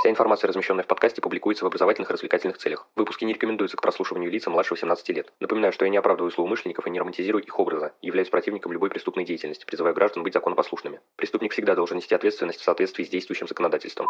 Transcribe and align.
Вся 0.00 0.08
информация, 0.08 0.48
размещенная 0.48 0.82
в 0.82 0.86
подкасте, 0.86 1.20
публикуется 1.20 1.62
в 1.62 1.66
образовательных 1.66 2.08
и 2.08 2.14
развлекательных 2.14 2.56
целях. 2.56 2.86
Выпуски 2.96 3.26
не 3.26 3.34
рекомендуются 3.34 3.76
к 3.76 3.82
прослушиванию 3.82 4.30
лица 4.30 4.48
младше 4.48 4.72
18 4.72 5.06
лет. 5.10 5.30
Напоминаю, 5.40 5.74
что 5.74 5.84
я 5.84 5.90
не 5.90 5.98
оправдываю 5.98 6.30
злоумышленников 6.30 6.86
и 6.86 6.90
не 6.90 6.98
романтизирую 6.98 7.44
их 7.44 7.58
образа, 7.58 7.92
являюсь 8.00 8.30
противником 8.30 8.72
любой 8.72 8.88
преступной 8.88 9.26
деятельности, 9.26 9.66
призываю 9.66 9.94
граждан 9.94 10.22
быть 10.22 10.32
законопослушными. 10.32 11.00
Преступник 11.16 11.52
всегда 11.52 11.74
должен 11.74 11.98
нести 11.98 12.14
ответственность 12.14 12.60
в 12.60 12.64
соответствии 12.64 13.04
с 13.04 13.10
действующим 13.10 13.46
законодательством. 13.46 14.08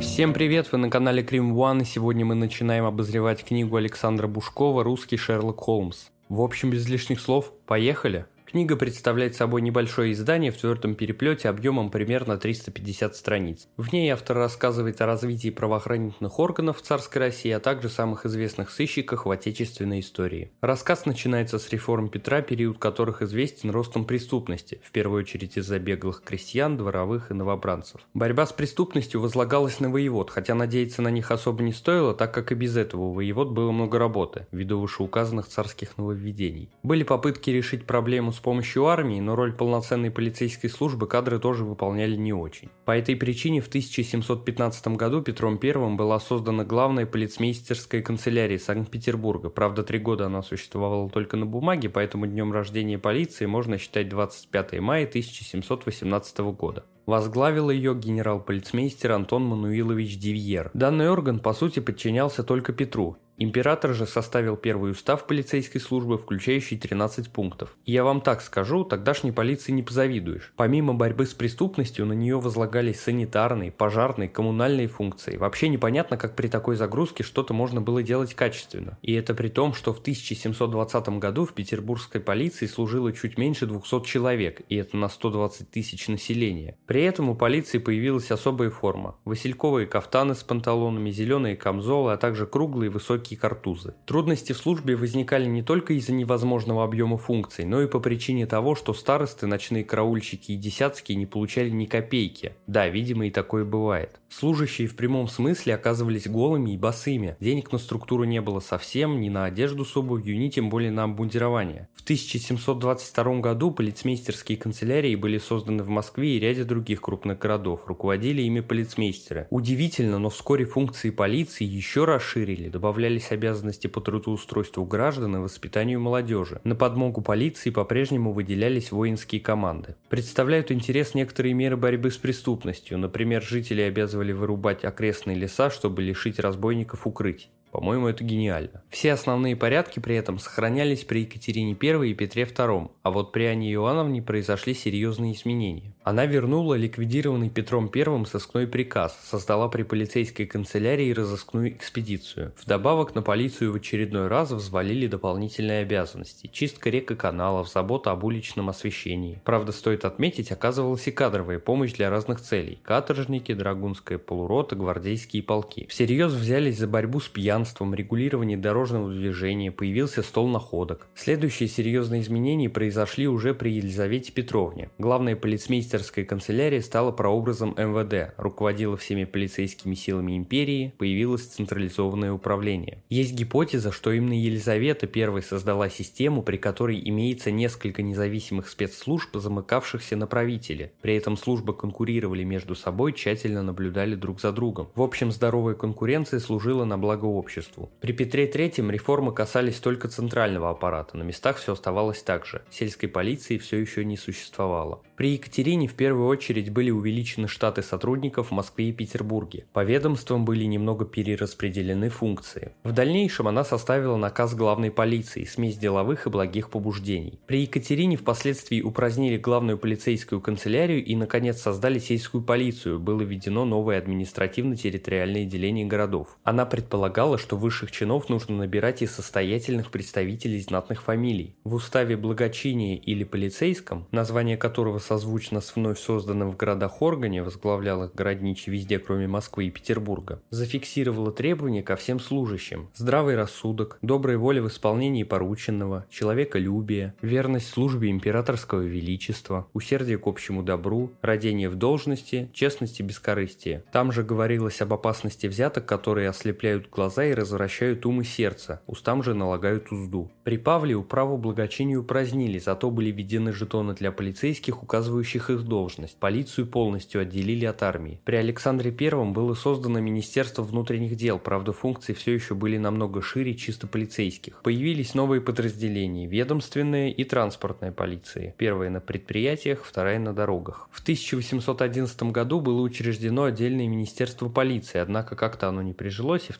Всем 0.00 0.32
привет, 0.34 0.72
вы 0.72 0.78
на 0.78 0.90
канале 0.90 1.22
Крим 1.22 1.56
One, 1.56 1.84
сегодня 1.84 2.24
мы 2.24 2.34
начинаем 2.34 2.84
обозревать 2.84 3.44
книгу 3.44 3.76
Александра 3.76 4.26
Бушкова 4.26 4.82
«Русский 4.82 5.16
Шерлок 5.16 5.60
Холмс». 5.60 6.08
В 6.30 6.42
общем, 6.42 6.70
без 6.70 6.88
лишних 6.88 7.18
слов, 7.20 7.52
поехали! 7.66 8.24
Книга 8.50 8.74
представляет 8.74 9.36
собой 9.36 9.62
небольшое 9.62 10.12
издание 10.12 10.50
в 10.50 10.56
твердом 10.56 10.96
переплете 10.96 11.48
объемом 11.48 11.88
примерно 11.88 12.36
350 12.36 13.14
страниц. 13.14 13.68
В 13.76 13.92
ней 13.92 14.10
автор 14.10 14.36
рассказывает 14.36 15.00
о 15.00 15.06
развитии 15.06 15.50
правоохранительных 15.50 16.36
органов 16.40 16.78
в 16.78 16.82
царской 16.82 17.20
России, 17.20 17.52
а 17.52 17.60
также 17.60 17.88
самых 17.88 18.26
известных 18.26 18.72
сыщиках 18.72 19.24
в 19.24 19.30
отечественной 19.30 20.00
истории. 20.00 20.50
Рассказ 20.62 21.06
начинается 21.06 21.60
с 21.60 21.70
реформ 21.70 22.08
Петра, 22.08 22.42
период 22.42 22.78
которых 22.78 23.22
известен 23.22 23.70
ростом 23.70 24.04
преступности, 24.04 24.80
в 24.82 24.90
первую 24.90 25.22
очередь 25.22 25.56
из-за 25.56 25.78
беглых 25.78 26.24
крестьян, 26.24 26.76
дворовых 26.76 27.30
и 27.30 27.34
новобранцев. 27.34 28.00
Борьба 28.14 28.46
с 28.46 28.52
преступностью 28.52 29.20
возлагалась 29.20 29.78
на 29.78 29.90
воевод, 29.90 30.28
хотя 30.30 30.56
надеяться 30.56 31.02
на 31.02 31.12
них 31.12 31.30
особо 31.30 31.62
не 31.62 31.72
стоило, 31.72 32.14
так 32.14 32.34
как 32.34 32.50
и 32.50 32.56
без 32.56 32.76
этого 32.76 33.02
у 33.02 33.12
воевод 33.12 33.50
было 33.50 33.70
много 33.70 34.00
работы, 34.00 34.48
ввиду 34.50 34.80
вышеуказанных 34.80 35.46
царских 35.46 35.96
нововведений. 35.96 36.68
Были 36.82 37.04
попытки 37.04 37.50
решить 37.50 37.86
проблему 37.86 38.32
с 38.32 38.39
помощью 38.40 38.86
армии, 38.86 39.20
но 39.20 39.36
роль 39.36 39.52
полноценной 39.52 40.10
полицейской 40.10 40.68
службы 40.70 41.06
кадры 41.06 41.38
тоже 41.38 41.64
выполняли 41.64 42.16
не 42.16 42.32
очень. 42.32 42.68
По 42.84 42.96
этой 42.96 43.16
причине 43.16 43.60
в 43.60 43.68
1715 43.68 44.88
году 44.88 45.22
Петром 45.22 45.58
I 45.62 45.96
была 45.96 46.18
создана 46.20 46.64
главная 46.64 47.06
полицмейстерская 47.06 48.02
канцелярия 48.02 48.58
Санкт-Петербурга. 48.58 49.50
Правда, 49.50 49.82
три 49.82 49.98
года 49.98 50.26
она 50.26 50.42
существовала 50.42 51.08
только 51.08 51.36
на 51.36 51.46
бумаге, 51.46 51.88
поэтому 51.88 52.26
днем 52.26 52.52
рождения 52.52 52.98
полиции 52.98 53.46
можно 53.46 53.78
считать 53.78 54.08
25 54.08 54.80
мая 54.80 55.06
1718 55.06 56.38
года. 56.38 56.84
Возглавил 57.06 57.70
ее 57.70 57.94
генерал-полицмейстер 57.94 59.12
Антон 59.12 59.44
Мануилович 59.44 60.18
Дивьер. 60.18 60.70
Данный 60.74 61.10
орган, 61.10 61.40
по 61.40 61.52
сути, 61.54 61.80
подчинялся 61.80 62.44
только 62.44 62.72
Петру, 62.72 63.16
Император 63.42 63.94
же 63.94 64.04
составил 64.04 64.54
первый 64.58 64.90
устав 64.90 65.26
полицейской 65.26 65.80
службы, 65.80 66.18
включающий 66.18 66.76
13 66.76 67.30
пунктов. 67.30 67.74
И 67.86 67.92
я 67.92 68.04
вам 68.04 68.20
так 68.20 68.42
скажу, 68.42 68.84
тогдашней 68.84 69.32
полиции 69.32 69.72
не 69.72 69.82
позавидуешь. 69.82 70.52
Помимо 70.56 70.92
борьбы 70.92 71.24
с 71.24 71.32
преступностью, 71.32 72.04
на 72.04 72.12
нее 72.12 72.38
возлагались 72.38 73.00
санитарные, 73.00 73.72
пожарные, 73.72 74.28
коммунальные 74.28 74.88
функции. 74.88 75.38
Вообще 75.38 75.70
непонятно, 75.70 76.18
как 76.18 76.36
при 76.36 76.48
такой 76.48 76.76
загрузке 76.76 77.24
что-то 77.24 77.54
можно 77.54 77.80
было 77.80 78.02
делать 78.02 78.34
качественно. 78.34 78.98
И 79.00 79.14
это 79.14 79.32
при 79.32 79.48
том, 79.48 79.72
что 79.72 79.94
в 79.94 80.00
1720 80.00 81.08
году 81.18 81.46
в 81.46 81.54
петербургской 81.54 82.20
полиции 82.20 82.66
служило 82.66 83.10
чуть 83.10 83.38
меньше 83.38 83.64
200 83.64 84.04
человек, 84.04 84.60
и 84.68 84.76
это 84.76 84.98
на 84.98 85.08
120 85.08 85.70
тысяч 85.70 86.08
населения. 86.08 86.76
При 86.84 87.04
этом 87.04 87.30
у 87.30 87.34
полиции 87.34 87.78
появилась 87.78 88.30
особая 88.30 88.68
форма. 88.68 89.16
Васильковые 89.24 89.86
кафтаны 89.86 90.34
с 90.34 90.42
панталонами, 90.42 91.10
зеленые 91.10 91.56
камзолы, 91.56 92.12
а 92.12 92.18
также 92.18 92.46
круглые 92.46 92.90
высокие 92.90 93.29
мелкие 93.30 93.38
картузы. 93.38 93.94
Трудности 94.06 94.52
в 94.52 94.58
службе 94.58 94.96
возникали 94.96 95.46
не 95.46 95.62
только 95.62 95.94
из-за 95.94 96.12
невозможного 96.12 96.84
объема 96.84 97.16
функций, 97.16 97.64
но 97.64 97.82
и 97.82 97.86
по 97.86 98.00
причине 98.00 98.46
того, 98.46 98.74
что 98.74 98.92
старосты, 98.94 99.46
ночные 99.46 99.84
караульщики 99.84 100.52
и 100.52 100.56
десятские 100.56 101.16
не 101.16 101.26
получали 101.26 101.70
ни 101.70 101.86
копейки. 101.86 102.54
Да, 102.66 102.88
видимо 102.88 103.26
и 103.26 103.30
такое 103.30 103.64
бывает. 103.64 104.19
Служащие 104.30 104.88
в 104.88 104.96
прямом 104.96 105.28
смысле 105.28 105.74
оказывались 105.74 106.26
голыми 106.26 106.72
и 106.72 106.76
босыми. 106.76 107.36
Денег 107.38 107.70
на 107.70 107.78
структуру 107.78 108.24
не 108.24 108.40
было 108.40 108.58
совсем, 108.58 109.20
ни 109.20 109.28
на 109.28 109.44
одежду 109.44 109.84
с 109.84 109.96
обувью, 109.96 110.36
ни 110.36 110.48
тем 110.48 110.70
более 110.70 110.90
на 110.90 111.04
обмундирование. 111.04 111.88
В 111.94 112.02
1722 112.02 113.40
году 113.40 113.70
полицмейстерские 113.70 114.58
канцелярии 114.58 115.14
были 115.14 115.38
созданы 115.38 115.84
в 115.84 115.88
Москве 115.88 116.36
и 116.36 116.40
ряде 116.40 116.64
других 116.64 117.00
крупных 117.00 117.38
городов. 117.38 117.82
Руководили 117.86 118.42
ими 118.42 118.60
полицмейстеры. 118.60 119.46
Удивительно, 119.50 120.18
но 120.18 120.30
вскоре 120.30 120.64
функции 120.64 121.10
полиции 121.10 121.64
еще 121.64 122.06
расширили, 122.06 122.68
добавляли 122.68 123.20
появились 123.20 123.32
обязанности 123.32 123.86
по 123.86 124.00
трудоустройству 124.00 124.84
граждан 124.84 125.36
и 125.36 125.38
воспитанию 125.38 126.00
молодежи. 126.00 126.60
На 126.64 126.74
подмогу 126.74 127.20
полиции 127.20 127.70
по-прежнему 127.70 128.32
выделялись 128.32 128.92
воинские 128.92 129.40
команды. 129.40 129.94
Представляют 130.08 130.70
интерес 130.70 131.14
некоторые 131.14 131.54
меры 131.54 131.76
борьбы 131.76 132.10
с 132.10 132.16
преступностью. 132.16 132.98
Например, 132.98 133.42
жители 133.42 133.82
обязывали 133.82 134.19
вырубать 134.32 134.84
окрестные 134.84 135.36
леса, 135.36 135.70
чтобы 135.70 136.02
лишить 136.02 136.38
разбойников 136.38 137.06
укрытий. 137.06 137.50
По-моему, 137.70 138.08
это 138.08 138.24
гениально. 138.24 138.82
Все 138.90 139.12
основные 139.12 139.54
порядки 139.54 140.00
при 140.00 140.16
этом 140.16 140.38
сохранялись 140.38 141.04
при 141.04 141.20
Екатерине 141.20 141.76
I 141.80 142.10
и 142.10 142.14
Петре 142.14 142.42
II, 142.44 142.90
а 143.02 143.10
вот 143.10 143.32
при 143.32 143.44
Анне 143.44 143.72
Иоанновне 143.72 144.22
произошли 144.22 144.74
серьезные 144.74 145.34
изменения. 145.34 145.94
Она 146.02 146.26
вернула 146.26 146.74
ликвидированный 146.74 147.50
Петром 147.50 147.90
I 147.94 148.24
сыскной 148.26 148.66
приказ, 148.66 149.18
создала 149.22 149.68
при 149.68 149.84
полицейской 149.84 150.46
канцелярии 150.46 151.12
разыскную 151.12 151.72
экспедицию. 151.72 152.52
Вдобавок 152.60 153.14
на 153.14 153.22
полицию 153.22 153.72
в 153.72 153.76
очередной 153.76 154.26
раз 154.26 154.50
взвалили 154.50 155.06
дополнительные 155.06 155.82
обязанности– 155.82 156.50
чистка 156.52 156.90
рек 156.90 157.10
и 157.12 157.14
каналов, 157.14 157.70
забота 157.70 158.10
об 158.10 158.24
уличном 158.24 158.68
освещении. 158.68 159.40
Правда, 159.44 159.72
стоит 159.72 160.04
отметить, 160.04 160.50
оказывалась 160.50 161.06
и 161.06 161.12
кадровая 161.12 161.60
помощь 161.60 161.92
для 161.92 162.10
разных 162.10 162.40
целей– 162.40 162.80
каторжники, 162.82 163.54
драгунская 163.54 164.18
полурота, 164.18 164.74
гвардейские 164.74 165.42
полки. 165.42 165.86
Всерьез 165.88 166.32
взялись 166.32 166.78
за 166.78 166.88
борьбу 166.88 167.20
с 167.20 167.28
пьянством 167.28 167.59
пьянством, 167.60 167.94
регулировании 167.94 168.56
дорожного 168.56 169.12
движения 169.12 169.70
появился 169.70 170.22
стол 170.22 170.48
находок. 170.48 171.08
Следующие 171.14 171.68
серьезные 171.68 172.22
изменения 172.22 172.70
произошли 172.70 173.28
уже 173.28 173.52
при 173.52 173.70
Елизавете 173.72 174.32
Петровне. 174.32 174.88
Главная 174.98 175.36
полицмейстерская 175.36 176.24
канцелярия 176.24 176.80
стала 176.80 177.12
прообразом 177.12 177.74
МВД, 177.76 178.32
руководила 178.38 178.96
всеми 178.96 179.24
полицейскими 179.24 179.94
силами 179.94 180.38
империи, 180.38 180.94
появилось 180.96 181.42
централизованное 181.42 182.32
управление. 182.32 183.02
Есть 183.10 183.34
гипотеза, 183.34 183.92
что 183.92 184.10
именно 184.10 184.32
Елизавета 184.32 185.06
I 185.14 185.42
создала 185.42 185.90
систему, 185.90 186.42
при 186.42 186.56
которой 186.56 186.98
имеется 187.04 187.50
несколько 187.50 188.02
независимых 188.02 188.68
спецслужб, 188.68 189.36
замыкавшихся 189.36 190.16
на 190.16 190.26
правителе. 190.26 190.92
При 191.02 191.14
этом 191.14 191.36
службы 191.36 191.74
конкурировали 191.74 192.44
между 192.44 192.74
собой, 192.74 193.12
тщательно 193.12 193.62
наблюдали 193.62 194.14
друг 194.14 194.40
за 194.40 194.50
другом. 194.52 194.88
В 194.94 195.02
общем, 195.02 195.30
здоровая 195.30 195.74
конкуренция 195.74 196.40
служила 196.40 196.84
на 196.84 196.96
благо 196.96 197.26
общества 197.26 197.49
обществу. 197.50 197.90
При 198.00 198.12
Петре 198.12 198.48
III 198.48 198.90
реформы 198.90 199.32
касались 199.32 199.80
только 199.80 200.08
центрального 200.08 200.70
аппарата, 200.70 201.16
на 201.16 201.22
местах 201.24 201.56
все 201.56 201.72
оставалось 201.72 202.22
так 202.22 202.46
же, 202.46 202.62
сельской 202.70 203.08
полиции 203.08 203.58
все 203.58 203.78
еще 203.78 204.04
не 204.04 204.16
существовало. 204.16 205.02
При 205.16 205.32
Екатерине 205.32 205.86
в 205.86 205.94
первую 205.94 206.28
очередь 206.28 206.70
были 206.70 206.90
увеличены 206.90 207.46
штаты 207.46 207.82
сотрудников 207.82 208.48
в 208.48 208.54
Москве 208.54 208.88
и 208.88 208.92
Петербурге. 208.92 209.66
По 209.72 209.84
ведомствам 209.84 210.44
были 210.44 210.64
немного 210.64 211.04
перераспределены 211.04 212.08
функции. 212.08 212.72
В 212.84 212.92
дальнейшем 212.92 213.48
она 213.48 213.64
составила 213.64 214.16
наказ 214.16 214.54
главной 214.54 214.90
полиции, 214.90 215.44
смесь 215.44 215.76
деловых 215.76 216.26
и 216.26 216.30
благих 216.30 216.70
побуждений. 216.70 217.38
При 217.46 217.62
Екатерине 217.62 218.16
впоследствии 218.16 218.80
упразднили 218.80 219.36
главную 219.36 219.76
полицейскую 219.76 220.40
канцелярию 220.40 221.04
и, 221.04 221.14
наконец, 221.16 221.60
создали 221.60 221.98
сельскую 221.98 222.42
полицию, 222.42 222.98
было 222.98 223.20
введено 223.20 223.66
новое 223.66 223.98
административно-территориальное 223.98 225.44
деление 225.44 225.84
городов. 225.84 226.38
Она 226.44 226.64
предполагала, 226.64 227.36
что 227.40 227.56
высших 227.56 227.90
чинов 227.90 228.28
нужно 228.28 228.56
набирать 228.56 229.02
из 229.02 229.12
состоятельных 229.12 229.90
представителей 229.90 230.60
знатных 230.60 231.02
фамилий. 231.02 231.56
В 231.64 231.74
уставе 231.74 232.16
благочиния 232.16 232.96
или 232.96 233.24
полицейском, 233.24 234.06
название 234.12 234.56
которого 234.56 234.98
созвучно 234.98 235.60
с 235.60 235.74
вновь 235.74 235.98
созданным 235.98 236.52
в 236.52 236.56
городах 236.56 237.02
органе, 237.02 237.42
возглавлял 237.42 238.04
их 238.04 238.14
городничий 238.14 238.72
везде, 238.72 238.98
кроме 238.98 239.26
Москвы 239.26 239.66
и 239.66 239.70
Петербурга, 239.70 240.42
зафиксировала 240.50 241.32
требования 241.32 241.82
ко 241.82 241.96
всем 241.96 242.20
служащим. 242.20 242.88
Здравый 242.94 243.36
рассудок, 243.36 243.98
добрая 244.02 244.38
воля 244.38 244.62
в 244.62 244.68
исполнении 244.68 245.24
порученного, 245.24 246.06
человеколюбие, 246.10 247.14
верность 247.22 247.70
службе 247.70 248.10
императорского 248.10 248.82
величества, 248.82 249.66
усердие 249.72 250.18
к 250.18 250.26
общему 250.26 250.62
добру, 250.62 251.10
родение 251.22 251.68
в 251.68 251.76
должности, 251.76 252.50
честность 252.52 253.00
и 253.00 253.02
бескорыстие. 253.02 253.84
Там 253.92 254.12
же 254.12 254.22
говорилось 254.22 254.80
об 254.82 254.92
опасности 254.92 255.46
взяток, 255.46 255.86
которые 255.86 256.28
ослепляют 256.28 256.90
глаза 256.90 257.24
и 257.24 257.29
развращают 257.34 258.06
ум 258.06 258.20
и 258.20 258.24
сердце, 258.24 258.80
устам 258.86 259.22
же 259.22 259.34
налагают 259.34 259.90
узду. 259.92 260.30
При 260.44 260.56
Павле 260.56 260.94
управу 260.94 261.36
благочинию 261.36 262.02
празднили, 262.04 262.58
зато 262.58 262.90
были 262.90 263.10
введены 263.10 263.52
жетоны 263.52 263.94
для 263.94 264.12
полицейских, 264.12 264.82
указывающих 264.82 265.50
их 265.50 265.62
должность. 265.62 266.16
Полицию 266.16 266.66
полностью 266.66 267.20
отделили 267.20 267.64
от 267.64 267.82
армии. 267.82 268.20
При 268.24 268.36
Александре 268.36 268.94
I 268.98 269.24
было 269.32 269.54
создано 269.54 270.00
Министерство 270.00 270.62
внутренних 270.62 271.16
дел, 271.16 271.38
правда 271.38 271.72
функции 271.72 272.12
все 272.12 272.32
еще 272.32 272.54
были 272.54 272.78
намного 272.78 273.22
шире 273.22 273.54
чисто 273.54 273.86
полицейских. 273.86 274.62
Появились 274.62 275.14
новые 275.14 275.40
подразделения– 275.40 276.26
ведомственные 276.28 277.12
и 277.12 277.24
транспортная 277.24 277.92
полиции. 277.92 278.54
Первая 278.58 278.90
на 278.90 279.00
предприятиях, 279.00 279.84
вторая 279.84 280.18
на 280.18 280.32
дорогах. 280.32 280.88
В 280.90 281.02
1811 281.02 282.22
году 282.24 282.60
было 282.60 282.80
учреждено 282.80 283.44
отдельное 283.44 283.88
Министерство 283.88 284.48
полиции, 284.48 284.98
однако 284.98 285.36
как-то 285.36 285.68
оно 285.68 285.82
не 285.82 285.92
прижилось, 285.92 286.48
и 286.48 286.52
в 286.52 286.56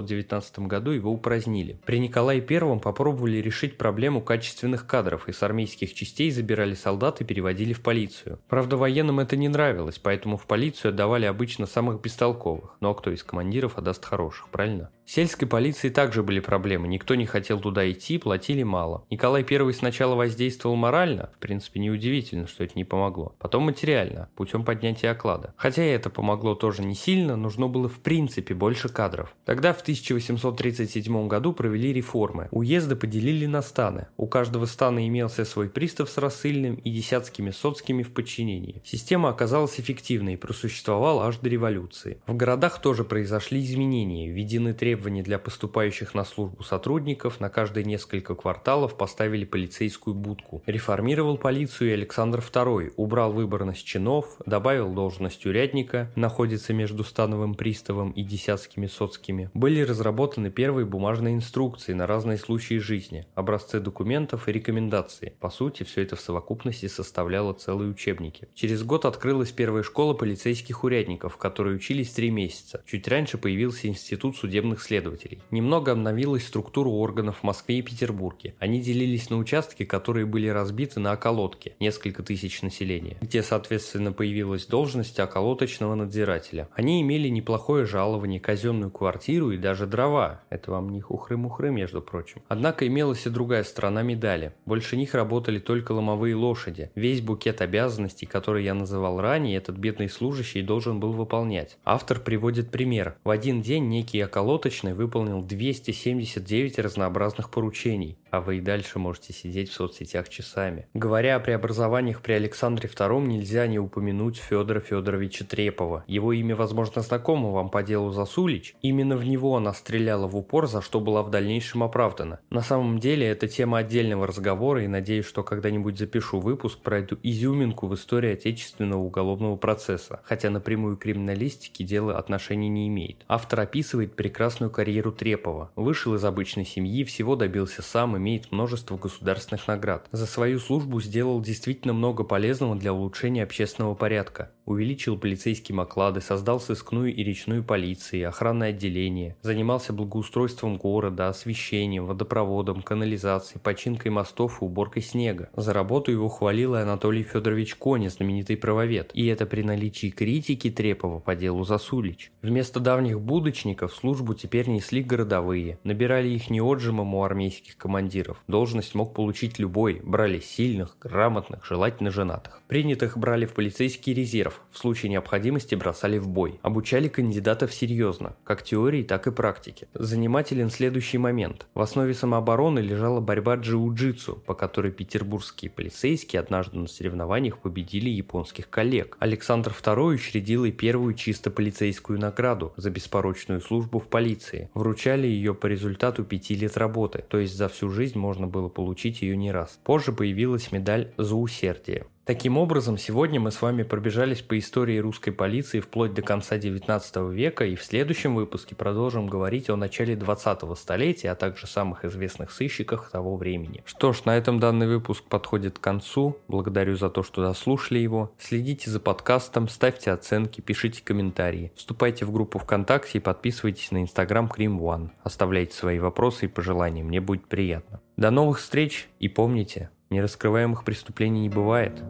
1819 0.00 0.58
году 0.60 0.90
его 0.90 1.10
упразднили. 1.10 1.78
При 1.84 1.98
Николае 1.98 2.44
I 2.48 2.78
попробовали 2.80 3.38
решить 3.38 3.78
проблему 3.78 4.20
качественных 4.20 4.86
кадров, 4.86 5.28
и 5.28 5.32
с 5.32 5.42
армейских 5.42 5.94
частей 5.94 6.30
забирали 6.30 6.74
солдат 6.74 7.20
и 7.20 7.24
переводили 7.24 7.72
в 7.72 7.82
полицию. 7.82 8.38
Правда, 8.48 8.76
военным 8.76 9.20
это 9.20 9.36
не 9.36 9.48
нравилось, 9.48 9.98
поэтому 9.98 10.36
в 10.36 10.46
полицию 10.46 10.90
отдавали 10.90 11.26
обычно 11.26 11.66
самых 11.66 12.00
бестолковых. 12.00 12.76
Но 12.80 12.94
кто 12.94 13.10
из 13.10 13.22
командиров 13.22 13.78
отдаст 13.78 14.04
хороших, 14.04 14.48
правильно? 14.48 14.90
Сельской 15.06 15.46
полиции 15.46 15.88
также 15.88 16.22
были 16.22 16.40
проблемы, 16.40 16.88
никто 16.88 17.14
не 17.14 17.26
хотел 17.26 17.60
туда 17.60 17.90
идти, 17.90 18.18
платили 18.18 18.62
мало. 18.62 19.04
Николай 19.10 19.44
I 19.48 19.72
сначала 19.74 20.14
воздействовал 20.14 20.76
морально, 20.76 21.30
в 21.36 21.38
принципе 21.38 21.80
неудивительно, 21.80 22.46
что 22.46 22.64
это 22.64 22.74
не 22.76 22.84
помогло. 22.84 23.34
Потом 23.38 23.64
материально, 23.64 24.28
путем 24.34 24.64
поднятия 24.64 25.10
оклада. 25.10 25.54
Хотя 25.56 25.82
это 25.82 26.10
помогло 26.10 26.54
тоже 26.54 26.82
не 26.82 26.94
сильно, 26.94 27.36
нужно 27.36 27.68
было 27.68 27.88
в 27.88 28.00
принципе 28.00 28.54
больше 28.54 28.88
кадров. 28.88 29.34
Тогда 29.44 29.72
в 29.72 29.82
1837 29.82 31.28
году 31.28 31.52
провели 31.52 31.92
реформы. 31.92 32.48
Уезды 32.50 32.96
поделили 32.96 33.46
на 33.46 33.62
станы. 33.62 34.06
У 34.16 34.26
каждого 34.26 34.66
стана 34.66 35.06
имелся 35.06 35.44
свой 35.44 35.68
пристав 35.68 36.08
с 36.08 36.18
рассыльным 36.18 36.76
и 36.76 36.90
десятскими 36.90 37.50
соцкими 37.50 38.02
в 38.02 38.12
подчинении. 38.12 38.82
Система 38.84 39.28
оказалась 39.28 39.78
эффективной 39.78 40.34
и 40.34 40.38
просуществовала 40.38 41.26
аж 41.26 41.38
до 41.38 41.48
революции. 41.48 42.18
В 42.26 42.34
городах 42.34 42.80
тоже 42.80 43.04
произошли 43.04 43.60
изменения, 43.62 44.30
введены 44.30 44.72
требования 44.72 44.93
требований 44.94 45.22
для 45.22 45.40
поступающих 45.40 46.14
на 46.14 46.24
службу 46.24 46.62
сотрудников 46.62 47.40
на 47.40 47.48
каждые 47.48 47.84
несколько 47.84 48.36
кварталов 48.36 48.96
поставили 48.96 49.44
полицейскую 49.44 50.14
будку. 50.14 50.62
Реформировал 50.66 51.36
полицию 51.36 51.90
и 51.90 51.94
Александр 51.94 52.38
II, 52.38 52.92
убрал 52.96 53.32
выборность 53.32 53.84
чинов, 53.84 54.36
добавил 54.46 54.92
должность 54.92 55.46
урядника, 55.46 56.12
находится 56.14 56.72
между 56.72 57.02
становым 57.02 57.56
приставом 57.56 58.12
и 58.12 58.22
десятскими 58.22 58.86
соцкими. 58.86 59.50
Были 59.52 59.80
разработаны 59.80 60.48
первые 60.48 60.86
бумажные 60.86 61.34
инструкции 61.34 61.92
на 61.92 62.06
разные 62.06 62.38
случаи 62.38 62.78
жизни, 62.78 63.26
образцы 63.34 63.80
документов 63.80 64.48
и 64.48 64.52
рекомендации. 64.52 65.34
По 65.40 65.50
сути, 65.50 65.82
все 65.82 66.02
это 66.02 66.14
в 66.14 66.20
совокупности 66.20 66.86
составляло 66.86 67.52
целые 67.52 67.90
учебники. 67.90 68.46
Через 68.54 68.84
год 68.84 69.06
открылась 69.06 69.50
первая 69.50 69.82
школа 69.82 70.14
полицейских 70.14 70.84
урядников, 70.84 71.34
в 71.34 71.38
которой 71.38 71.74
учились 71.74 72.12
три 72.12 72.30
месяца. 72.30 72.84
Чуть 72.86 73.08
раньше 73.08 73.38
появился 73.38 73.88
институт 73.88 74.36
судебных 74.36 74.83
следователей. 74.84 75.40
Немного 75.50 75.92
обновилась 75.92 76.46
структура 76.46 76.88
органов 76.88 77.38
в 77.40 77.42
Москве 77.42 77.78
и 77.78 77.82
Петербурге. 77.82 78.54
Они 78.58 78.80
делились 78.80 79.30
на 79.30 79.38
участки, 79.38 79.84
которые 79.84 80.26
были 80.26 80.48
разбиты 80.48 81.00
на 81.00 81.12
околотки, 81.12 81.74
несколько 81.80 82.22
тысяч 82.22 82.62
населения, 82.62 83.16
где, 83.20 83.42
соответственно, 83.42 84.12
появилась 84.12 84.66
должность 84.66 85.18
околоточного 85.18 85.94
надзирателя. 85.94 86.68
Они 86.74 87.00
имели 87.02 87.28
неплохое 87.28 87.86
жалование, 87.86 88.40
казенную 88.40 88.90
квартиру 88.90 89.50
и 89.50 89.56
даже 89.56 89.86
дрова. 89.86 90.42
Это 90.50 90.70
вам 90.70 90.90
не 90.90 91.00
хухры-мухры, 91.00 91.70
между 91.70 92.02
прочим. 92.02 92.42
Однако 92.48 92.86
имелась 92.86 93.26
и 93.26 93.30
другая 93.30 93.64
сторона 93.64 94.02
медали. 94.02 94.52
Больше 94.66 94.96
них 94.96 95.14
работали 95.14 95.58
только 95.58 95.92
ломовые 95.92 96.34
лошади. 96.34 96.90
Весь 96.94 97.20
букет 97.20 97.60
обязанностей, 97.60 98.26
который 98.26 98.64
я 98.64 98.74
называл 98.74 99.20
ранее, 99.20 99.56
этот 99.56 99.76
бедный 99.76 100.08
служащий 100.08 100.62
должен 100.62 101.00
был 101.00 101.12
выполнять. 101.12 101.78
Автор 101.84 102.20
приводит 102.20 102.70
пример. 102.70 103.16
В 103.24 103.30
один 103.30 103.62
день 103.62 103.88
некий 103.88 104.22
околоточный 104.22 104.73
Суточный 104.74 104.94
выполнил 104.94 105.40
279 105.40 106.80
разнообразных 106.80 107.48
поручений, 107.48 108.18
а 108.36 108.40
вы 108.40 108.58
и 108.58 108.60
дальше 108.60 108.98
можете 108.98 109.32
сидеть 109.32 109.70
в 109.70 109.74
соцсетях 109.74 110.28
часами. 110.28 110.86
Говоря 110.94 111.36
о 111.36 111.40
преобразованиях 111.40 112.20
при 112.20 112.32
Александре 112.32 112.88
II, 112.88 113.26
нельзя 113.26 113.66
не 113.66 113.78
упомянуть 113.78 114.38
Федора 114.38 114.80
Федоровича 114.80 115.44
Трепова. 115.44 116.04
Его 116.06 116.32
имя, 116.32 116.56
возможно, 116.56 117.02
знакомо 117.02 117.50
вам 117.50 117.70
по 117.70 117.82
делу 117.82 118.10
Засулич. 118.10 118.74
Именно 118.82 119.16
в 119.16 119.24
него 119.24 119.56
она 119.56 119.72
стреляла 119.72 120.26
в 120.26 120.36
упор, 120.36 120.66
за 120.66 120.82
что 120.82 121.00
была 121.00 121.22
в 121.22 121.30
дальнейшем 121.30 121.82
оправдана. 121.82 122.40
На 122.50 122.62
самом 122.62 122.98
деле, 122.98 123.26
это 123.26 123.48
тема 123.48 123.78
отдельного 123.78 124.26
разговора, 124.26 124.84
и 124.84 124.88
надеюсь, 124.88 125.26
что 125.26 125.42
когда-нибудь 125.42 125.98
запишу 125.98 126.40
выпуск 126.40 126.80
про 126.80 126.98
эту 126.98 127.18
изюминку 127.22 127.86
в 127.86 127.94
истории 127.94 128.32
отечественного 128.32 129.00
уголовного 129.00 129.56
процесса, 129.56 130.20
хотя 130.24 130.50
напрямую 130.50 130.96
криминалистики 130.96 131.82
дело 131.82 132.18
отношения 132.18 132.68
не 132.68 132.88
имеет. 132.88 133.24
Автор 133.28 133.60
описывает 133.60 134.16
прекрасную 134.16 134.70
карьеру 134.70 135.12
Трепова. 135.12 135.70
Вышел 135.76 136.14
из 136.14 136.24
обычной 136.24 136.64
семьи, 136.64 137.04
всего 137.04 137.36
добился 137.36 137.82
сам, 137.82 138.16
имеет 138.24 138.50
множество 138.52 138.96
государственных 138.96 139.68
наград. 139.68 140.06
За 140.10 140.26
свою 140.26 140.58
службу 140.58 141.00
сделал 141.00 141.42
действительно 141.42 141.92
много 141.92 142.24
полезного 142.24 142.74
для 142.74 142.94
улучшения 142.94 143.42
общественного 143.42 143.94
порядка 143.94 144.50
увеличил 144.64 145.18
полицейские 145.18 145.80
оклады, 145.80 146.20
создал 146.20 146.60
сыскную 146.60 147.14
и 147.14 147.22
речную 147.22 147.62
полиции, 147.64 148.22
охранное 148.22 148.70
отделение, 148.70 149.36
занимался 149.42 149.92
благоустройством 149.92 150.76
города, 150.76 151.28
освещением, 151.28 152.06
водопроводом, 152.06 152.82
канализацией, 152.82 153.60
починкой 153.60 154.10
мостов 154.10 154.60
и 154.60 154.64
уборкой 154.64 155.02
снега. 155.02 155.48
За 155.56 155.72
работу 155.72 156.10
его 156.10 156.28
хвалил 156.28 156.74
и 156.74 156.80
Анатолий 156.80 157.22
Федорович 157.22 157.74
Коня, 157.76 158.10
знаменитый 158.10 158.56
правовед, 158.56 159.10
и 159.14 159.26
это 159.26 159.46
при 159.46 159.62
наличии 159.62 160.10
критики 160.10 160.70
Трепова 160.70 161.20
по 161.20 161.34
делу 161.34 161.64
Засулич. 161.64 162.32
Вместо 162.42 162.80
давних 162.80 163.20
будочников 163.20 163.94
службу 163.94 164.34
теперь 164.34 164.68
несли 164.68 165.02
городовые, 165.02 165.78
набирали 165.84 166.28
их 166.28 166.50
не 166.50 166.60
отжимом 166.60 167.14
у 167.14 167.22
армейских 167.22 167.76
командиров. 167.76 168.42
Должность 168.48 168.94
мог 168.94 169.14
получить 169.14 169.58
любой, 169.58 170.00
брали 170.02 170.40
сильных, 170.40 170.96
грамотных, 171.00 171.64
желательно 171.64 172.10
женатых. 172.10 172.62
Принятых 172.68 173.18
брали 173.18 173.46
в 173.46 173.54
полицейский 173.54 174.14
резерв, 174.14 174.53
офицеров 174.54 174.60
в 174.70 174.78
случае 174.78 175.10
необходимости 175.10 175.76
бросали 175.76 176.18
в 176.18 176.28
бой. 176.28 176.58
Обучали 176.62 177.08
кандидатов 177.08 177.72
серьезно, 177.72 178.34
как 178.44 178.62
теории, 178.62 179.02
так 179.02 179.26
и 179.26 179.30
практике. 179.30 179.86
Занимателен 179.94 180.70
следующий 180.70 181.18
момент. 181.18 181.66
В 181.74 181.80
основе 181.80 182.12
самообороны 182.12 182.80
лежала 182.80 183.20
борьба 183.20 183.54
джиу-джитсу, 183.56 184.40
по 184.46 184.54
которой 184.54 184.90
петербургские 184.90 185.70
полицейские 185.70 186.40
однажды 186.40 186.78
на 186.78 186.88
соревнованиях 186.88 187.58
победили 187.58 188.10
японских 188.10 188.68
коллег. 188.68 189.16
Александр 189.20 189.72
II 189.80 190.14
учредил 190.14 190.64
и 190.64 190.72
первую 190.72 191.14
чисто 191.14 191.50
полицейскую 191.50 192.18
награду 192.18 192.72
за 192.76 192.90
беспорочную 192.90 193.60
службу 193.60 194.00
в 194.00 194.08
полиции. 194.08 194.70
Вручали 194.74 195.26
ее 195.26 195.54
по 195.54 195.66
результату 195.66 196.24
пяти 196.24 196.56
лет 196.56 196.76
работы, 196.76 197.24
то 197.28 197.38
есть 197.38 197.56
за 197.56 197.68
всю 197.68 197.90
жизнь 197.90 198.18
можно 198.18 198.46
было 198.48 198.68
получить 198.68 199.22
ее 199.22 199.36
не 199.36 199.52
раз. 199.52 199.78
Позже 199.84 200.12
появилась 200.12 200.72
медаль 200.72 201.12
за 201.16 201.36
усердие. 201.36 202.06
Таким 202.24 202.56
образом, 202.56 202.96
сегодня 202.96 203.38
мы 203.38 203.50
с 203.50 203.60
вами 203.60 203.82
пробежались 203.82 204.40
по 204.40 204.58
истории 204.58 204.96
русской 204.96 205.30
полиции 205.30 205.80
вплоть 205.80 206.14
до 206.14 206.22
конца 206.22 206.56
19 206.56 207.16
века 207.30 207.66
и 207.66 207.76
в 207.76 207.84
следующем 207.84 208.34
выпуске 208.34 208.74
продолжим 208.74 209.26
говорить 209.26 209.68
о 209.68 209.76
начале 209.76 210.16
20 210.16 210.60
столетия, 210.78 211.32
а 211.32 211.34
также 211.34 211.66
самых 211.66 212.06
известных 212.06 212.50
сыщиках 212.50 213.10
того 213.10 213.36
времени. 213.36 213.82
Что 213.84 214.14
ж, 214.14 214.24
на 214.24 214.38
этом 214.38 214.58
данный 214.58 214.86
выпуск 214.86 215.24
подходит 215.24 215.78
к 215.78 215.82
концу. 215.82 216.38
Благодарю 216.48 216.96
за 216.96 217.10
то, 217.10 217.22
что 217.22 217.42
дослушали 217.42 217.98
его. 217.98 218.32
Следите 218.38 218.90
за 218.90 219.00
подкастом, 219.00 219.68
ставьте 219.68 220.10
оценки, 220.10 220.62
пишите 220.62 221.02
комментарии. 221.04 221.72
Вступайте 221.76 222.24
в 222.24 222.32
группу 222.32 222.58
ВКонтакте 222.58 223.18
и 223.18 223.20
подписывайтесь 223.20 223.90
на 223.90 224.00
инстаграм 224.00 224.48
Крим 224.48 224.80
One. 224.80 225.10
Оставляйте 225.22 225.76
свои 225.76 225.98
вопросы 225.98 226.46
и 226.46 226.48
пожелания, 226.48 227.04
мне 227.04 227.20
будет 227.20 227.46
приятно. 227.48 228.00
До 228.16 228.30
новых 228.30 228.60
встреч 228.60 229.08
и 229.18 229.28
помните, 229.28 229.90
нераскрываемых 230.14 230.84
преступлений 230.84 231.42
не 231.42 231.48
бывает. 231.50 232.02